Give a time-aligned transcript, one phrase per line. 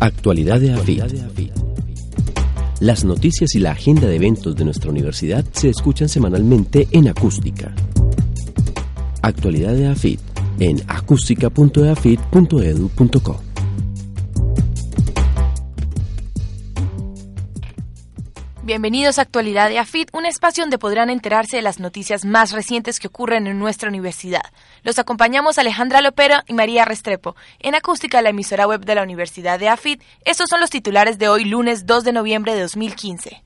[0.00, 1.52] Actualidad de AFIT.
[2.80, 7.74] Las noticias y la agenda de eventos de nuestra universidad se escuchan semanalmente en acústica.
[9.20, 10.18] Actualidad de AFIT
[10.58, 13.49] en acústica.eafit.edu.co.
[18.70, 23.00] Bienvenidos a Actualidad de AFIT, un espacio donde podrán enterarse de las noticias más recientes
[23.00, 24.44] que ocurren en nuestra universidad.
[24.84, 27.34] Los acompañamos Alejandra Lopero y María Restrepo.
[27.58, 31.28] En Acústica, la emisora web de la Universidad de AFIT, estos son los titulares de
[31.28, 33.42] hoy, lunes 2 de noviembre de 2015.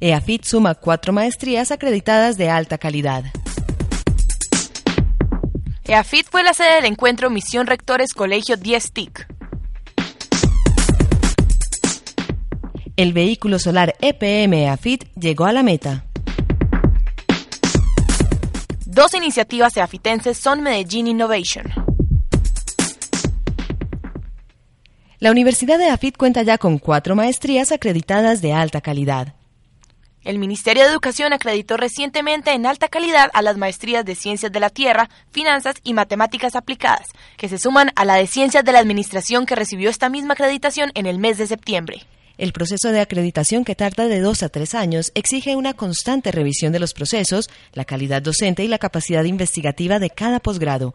[0.00, 3.22] EAFIT suma cuatro maestrías acreditadas de alta calidad.
[5.84, 9.33] EAFIT fue la sede del encuentro Misión Rectores Colegio 10 TIC.
[12.96, 16.04] El vehículo solar EPM AFIT llegó a la meta.
[18.86, 21.66] Dos iniciativas eafitenses son Medellín Innovation.
[25.18, 29.34] La Universidad de AFIT cuenta ya con cuatro maestrías acreditadas de alta calidad.
[30.22, 34.60] El Ministerio de Educación acreditó recientemente en alta calidad a las maestrías de Ciencias de
[34.60, 38.78] la Tierra, Finanzas y Matemáticas Aplicadas, que se suman a la de Ciencias de la
[38.78, 42.06] Administración que recibió esta misma acreditación en el mes de septiembre.
[42.36, 46.72] El proceso de acreditación, que tarda de dos a tres años, exige una constante revisión
[46.72, 50.94] de los procesos, la calidad docente y la capacidad investigativa de cada posgrado.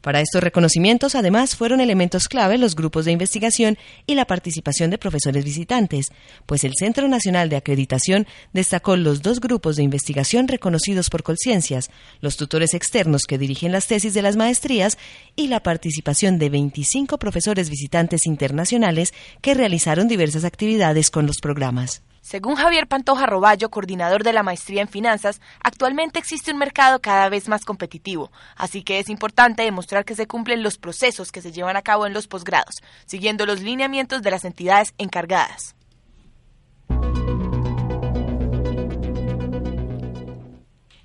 [0.00, 4.98] Para estos reconocimientos, además, fueron elementos clave los grupos de investigación y la participación de
[4.98, 6.10] profesores visitantes,
[6.46, 11.90] pues el Centro Nacional de Acreditación destacó los dos grupos de investigación reconocidos por Colciencias,
[12.20, 14.98] los tutores externos que dirigen las tesis de las maestrías
[15.34, 22.05] y la participación de 25 profesores visitantes internacionales que realizaron diversas actividades con los programas.
[22.26, 27.28] Según Javier Pantoja Roballo, coordinador de la maestría en finanzas, actualmente existe un mercado cada
[27.28, 31.52] vez más competitivo, así que es importante demostrar que se cumplen los procesos que se
[31.52, 35.76] llevan a cabo en los posgrados, siguiendo los lineamientos de las entidades encargadas.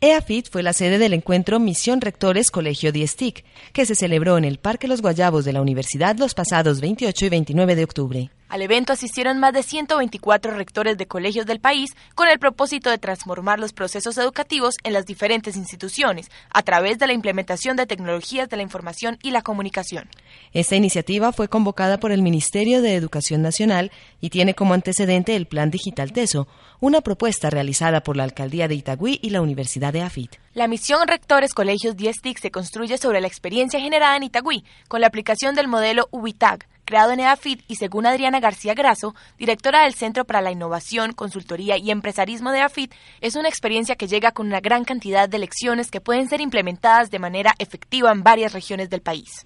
[0.00, 4.60] EAFIT fue la sede del encuentro Misión Rectores Colegio Diestic, que se celebró en el
[4.60, 8.30] Parque Los Guayabos de la Universidad los pasados 28 y 29 de octubre.
[8.48, 12.96] Al evento asistieron más de 124 rectores de colegios del país con el propósito de
[12.96, 18.48] transformar los procesos educativos en las diferentes instituciones a través de la implementación de tecnologías
[18.48, 20.08] de la información y la comunicación.
[20.52, 25.46] Esta iniciativa fue convocada por el Ministerio de Educación Nacional y tiene como antecedente el
[25.46, 26.48] Plan Digital TESO,
[26.80, 30.36] una propuesta realizada por la Alcaldía de Itagüí y la Universidad de AFIT.
[30.54, 35.02] La misión Rectores Colegios 10 TIC se construye sobre la experiencia generada en Itagüí con
[35.02, 39.92] la aplicación del modelo UBITAG, creado en EAFIT y según Adriana García Graso, directora del
[39.92, 44.46] Centro para la Innovación, Consultoría y Empresarismo de EAFIT, es una experiencia que llega con
[44.46, 48.88] una gran cantidad de lecciones que pueden ser implementadas de manera efectiva en varias regiones
[48.88, 49.44] del país.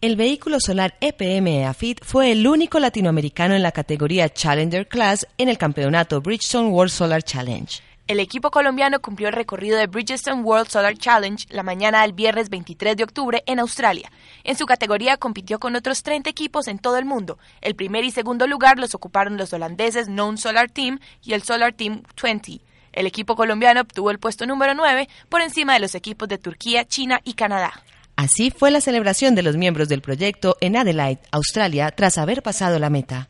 [0.00, 5.48] El vehículo solar EPM EAFIT fue el único latinoamericano en la categoría Challenger Class en
[5.48, 7.82] el campeonato Bridgestone World Solar Challenge.
[8.06, 12.50] El equipo colombiano cumplió el recorrido de Bridgestone World Solar Challenge la mañana del viernes
[12.50, 14.12] 23 de octubre en Australia.
[14.44, 17.36] En su categoría compitió con otros 30 equipos en todo el mundo.
[17.60, 21.72] El primer y segundo lugar los ocuparon los holandeses Known Solar Team y el Solar
[21.72, 22.60] Team 20.
[22.92, 26.84] El equipo colombiano obtuvo el puesto número 9 por encima de los equipos de Turquía,
[26.84, 27.72] China y Canadá.
[28.14, 32.78] Así fue la celebración de los miembros del proyecto en Adelaide, Australia, tras haber pasado
[32.78, 33.28] la meta.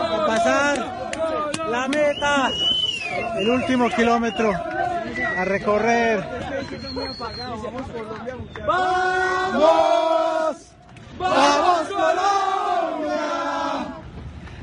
[0.00, 0.76] A pasar
[1.68, 2.50] la meta,
[3.38, 6.24] el último kilómetro a recorrer.
[8.66, 10.56] ¡Vamos!
[11.18, 13.22] ¡Vamos Colombia!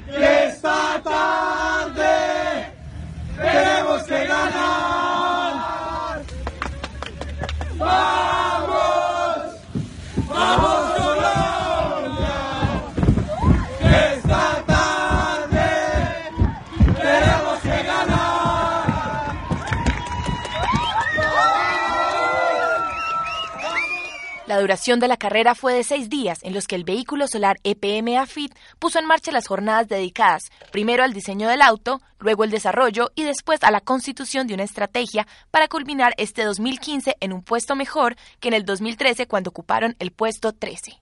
[0.07, 2.73] Que esta tarde
[3.37, 5.04] tenemos que ganar.
[24.85, 28.19] Duración de la carrera fue de seis días, en los que el vehículo solar EPM
[28.19, 33.09] AFIT puso en marcha las jornadas dedicadas primero al diseño del auto, luego el desarrollo
[33.15, 37.75] y después a la constitución de una estrategia para culminar este 2015 en un puesto
[37.75, 41.01] mejor que en el 2013 cuando ocuparon el puesto 13.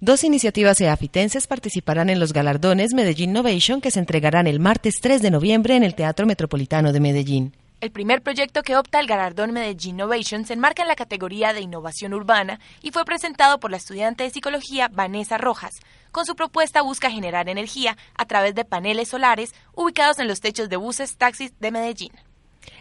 [0.00, 5.22] Dos iniciativas eafitenses participarán en los galardones Medellín Innovation que se entregarán el martes 3
[5.22, 7.54] de noviembre en el Teatro Metropolitano de Medellín.
[7.80, 11.60] El primer proyecto que opta el galardón Medellín Innovation se enmarca en la categoría de
[11.60, 15.78] innovación urbana y fue presentado por la estudiante de psicología Vanessa Rojas.
[16.10, 20.68] con su propuesta busca generar energía a través de paneles solares ubicados en los techos
[20.68, 22.12] de buses taxis de Medellín.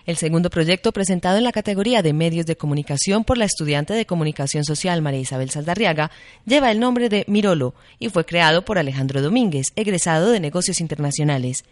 [0.07, 4.07] El segundo proyecto presentado en la categoría de medios de comunicación por la estudiante de
[4.07, 6.09] comunicación social María Isabel Saldarriaga
[6.45, 11.65] lleva el nombre de Mirolo y fue creado por Alejandro Domínguez, egresado de negocios internacionales.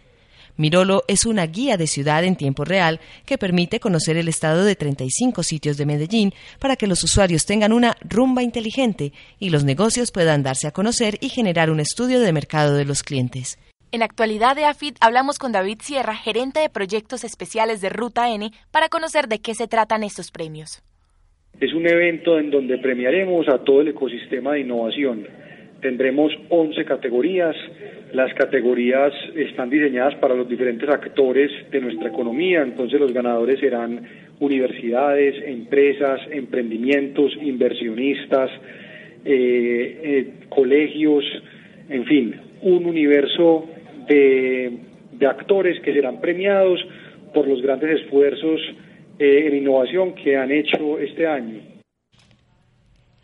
[0.56, 4.74] Mirolo es una guía de ciudad en tiempo real que permite conocer el estado de
[4.74, 10.12] 35 sitios de Medellín para que los usuarios tengan una rumba inteligente y los negocios
[10.12, 13.58] puedan darse a conocer y generar un estudio de mercado de los clientes.
[13.92, 18.50] En actualidad de AFIT hablamos con David Sierra, gerente de proyectos especiales de Ruta N,
[18.70, 20.82] para conocer de qué se tratan estos premios.
[21.60, 25.26] Es un evento en donde premiaremos a todo el ecosistema de innovación.
[25.86, 27.54] Tendremos 11 categorías.
[28.12, 34.00] Las categorías están diseñadas para los diferentes actores de nuestra economía, entonces los ganadores serán
[34.40, 38.50] universidades, empresas, emprendimientos, inversionistas,
[39.24, 41.24] eh, eh, colegios,
[41.88, 43.68] en fin, un universo
[44.08, 44.78] de,
[45.24, 46.84] actores que serán premiados
[47.32, 48.60] por los grandes esfuerzos
[49.20, 51.75] eh, en innovación que han hecho este año.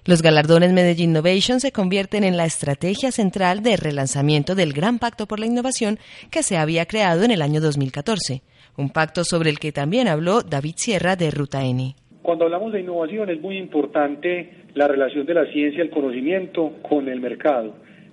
[0.04, 5.26] Los galardones Medellín Innovation se convierten en la estrategia central de relanzamiento del Gran Pacto
[5.26, 8.43] por la Innovación que se había creado en el año 2014,
[8.76, 11.94] un pacto sobre el que también habló David Sierra de Ruta N.
[12.20, 17.08] Cuando hablamos de innovación es muy importante la relación de la ciencia el conocimiento con
[17.08, 17.72] el mercado.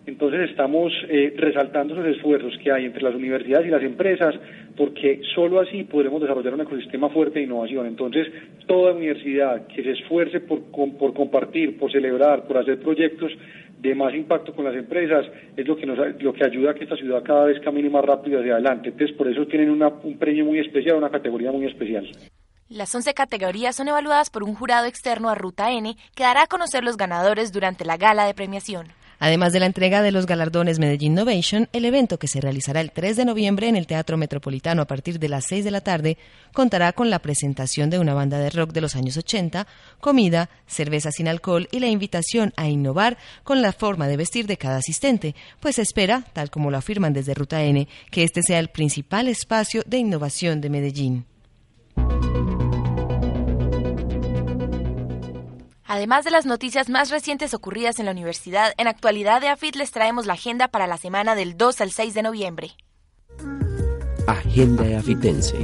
[0.09, 4.33] Entonces estamos eh, resaltando esos esfuerzos que hay entre las universidades y las empresas,
[4.75, 7.85] porque solo así podremos desarrollar un ecosistema fuerte de innovación.
[7.85, 8.27] Entonces,
[8.65, 10.71] toda universidad que se esfuerce por,
[11.13, 13.31] compartir, por celebrar, por hacer proyectos
[13.79, 16.85] de más impacto con las empresas, es lo que, nos, lo que ayuda a que
[16.85, 18.89] esta ciudad cada vez camine más rápido hacia adelante.
[18.89, 22.09] Entonces, por eso tienen un premio muy especial, una categoría muy especial.
[22.67, 26.47] Las 11 categorías son evaluadas por un jurado externo a Ruta N que dará a
[26.47, 28.87] conocer los ganadores durante la gala de premiación.
[29.19, 32.91] Además de la entrega de los galardones Medellín Innovation, el evento que se realizará el
[32.91, 36.17] 3 de noviembre en el Teatro Metropolitano a partir de las 6 de la tarde
[36.53, 39.67] contará con la presentación de una banda de rock de los años 80,
[39.99, 44.57] comida, cerveza sin alcohol y la invitación a innovar con la forma de vestir de
[44.57, 48.59] cada asistente, pues se espera, tal como lo afirman desde Ruta N, que este sea
[48.59, 51.25] el principal espacio de innovación de Medellín.
[55.91, 59.89] Además de las noticias más recientes ocurridas en la universidad, en actualidad de AFIT les
[59.89, 62.71] traemos la agenda para la semana del 2 al 6 de noviembre.
[64.27, 65.57] Agenda afitense.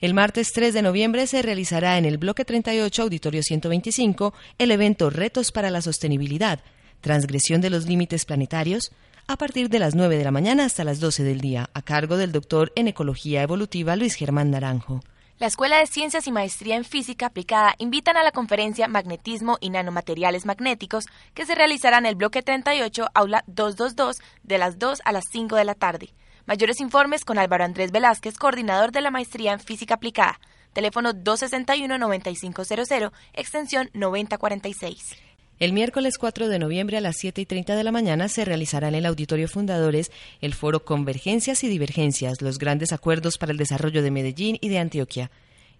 [0.00, 5.10] El martes 3 de noviembre se realizará en el bloque 38, Auditorio 125, el evento
[5.10, 6.60] Retos para la Sostenibilidad,
[7.02, 8.92] Transgresión de los Límites Planetarios,
[9.26, 12.16] a partir de las 9 de la mañana hasta las 12 del día, a cargo
[12.16, 15.02] del doctor en Ecología Evolutiva Luis Germán Naranjo.
[15.38, 19.70] La Escuela de Ciencias y Maestría en Física Aplicada invitan a la conferencia Magnetismo y
[19.70, 25.12] Nanomateriales Magnéticos que se realizará en el bloque 38, aula 222, de las 2 a
[25.12, 26.12] las 5 de la tarde.
[26.46, 30.40] Mayores informes con Álvaro Andrés Velázquez, coordinador de la Maestría en Física Aplicada.
[30.72, 35.27] Teléfono 261-9500, extensión 9046.
[35.60, 38.86] El miércoles 4 de noviembre a las 7 y 30 de la mañana se realizará
[38.86, 44.00] en el Auditorio Fundadores el foro Convergencias y Divergencias, los grandes acuerdos para el desarrollo
[44.00, 45.32] de Medellín y de Antioquia.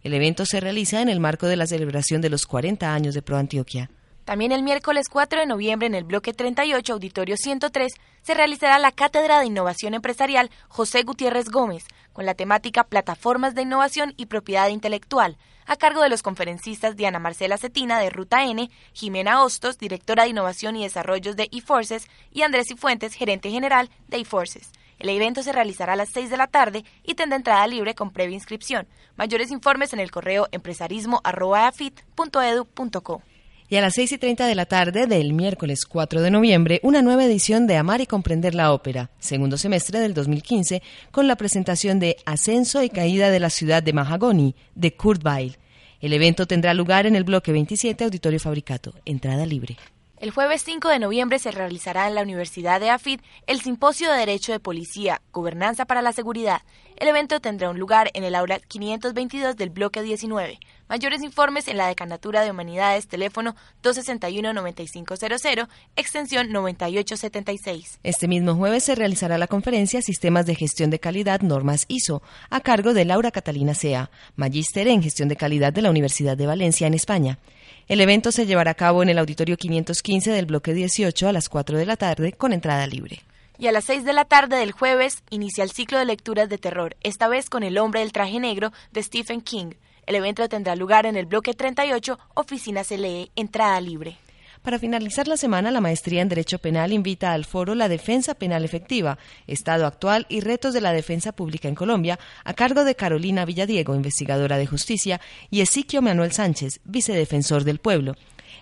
[0.03, 3.23] El evento se realiza en el marco de la celebración de los 40 años de
[3.23, 3.89] Pro Antioquia.
[4.25, 8.91] También el miércoles 4 de noviembre en el bloque 38, Auditorio 103, se realizará la
[8.91, 11.85] Cátedra de Innovación Empresarial José Gutiérrez Gómez,
[12.19, 17.21] con la temática Plataformas de Innovación y Propiedad Intelectual, a cargo de los conferencistas Diana
[17.21, 22.43] Marcela Cetina de Ruta N, Jimena Hostos, directora de Innovación y Desarrollos de eForces, y
[22.43, 24.73] Andrés Cifuentes, gerente general de eForces.
[24.99, 28.11] El evento se realizará a las 6 de la tarde y tendrá entrada libre con
[28.11, 28.89] previa inscripción.
[29.15, 33.23] Mayores informes en el correo empresarismo.afit.edu.co.
[33.71, 37.03] Y a las 6 y 30 de la tarde del miércoles 4 de noviembre, una
[37.03, 41.99] nueva edición de Amar y Comprender la Ópera, segundo semestre del 2015, con la presentación
[41.99, 45.59] de Ascenso y Caída de la Ciudad de Mahagoni, de Kurt Weill.
[46.01, 48.95] El evento tendrá lugar en el bloque 27, Auditorio Fabricato.
[49.05, 49.77] Entrada libre.
[50.17, 54.19] El jueves 5 de noviembre se realizará en la Universidad de AFID el Simposio de
[54.19, 56.63] Derecho de Policía, Gobernanza para la Seguridad.
[56.97, 60.59] El evento tendrá un lugar en el aula 522 del bloque 19.
[60.89, 68.01] Mayores informes en la Decanatura de Humanidades, teléfono 261-9500, extensión 9876.
[68.03, 72.61] Este mismo jueves se realizará la conferencia Sistemas de Gestión de Calidad Normas ISO, a
[72.61, 76.87] cargo de Laura Catalina Sea, magíster en Gestión de Calidad de la Universidad de Valencia,
[76.87, 77.39] en España.
[77.87, 81.51] El evento se llevará a cabo en el Auditorio 515 del bloque 18 a las
[81.51, 83.21] 4 de la tarde con entrada libre.
[83.59, 86.57] Y a las 6 de la tarde del jueves inicia el ciclo de lecturas de
[86.57, 89.73] terror, esta vez con El hombre del traje negro de Stephen King.
[90.09, 94.17] El evento tendrá lugar en el bloque 38, Oficina CLE, entrada libre.
[94.63, 98.65] Para finalizar la semana, la maestría en Derecho Penal invita al foro La Defensa Penal
[98.65, 103.45] Efectiva, Estado actual y retos de la defensa pública en Colombia, a cargo de Carolina
[103.45, 108.15] Villadiego, investigadora de justicia, y Ezequiel Manuel Sánchez, vicedefensor del pueblo.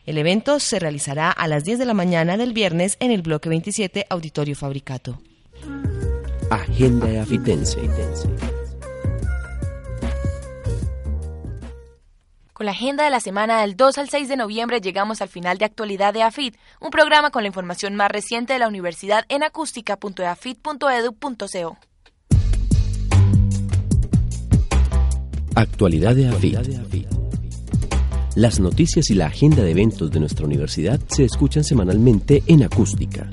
[0.04, 3.48] El evento se realizará a las 10 de la mañana del viernes en el bloque
[3.48, 5.22] 27, Auditorio Fabricato.
[6.50, 7.78] Agenda Afitense.
[12.66, 15.56] Con la agenda de la semana del 2 al 6 de noviembre llegamos al final
[15.56, 19.44] de Actualidad de AFIT, un programa con la información más reciente de la universidad en
[19.44, 21.78] acústica.eafit.edu.co.
[25.54, 27.06] Actualidad de AFIT.
[28.34, 33.30] Las noticias y la agenda de eventos de nuestra universidad se escuchan semanalmente en Acústica.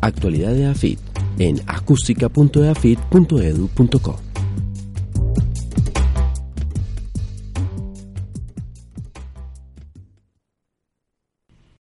[0.00, 1.00] Actualidad de AFIT
[1.40, 4.29] en acústica.eafit.edu.co.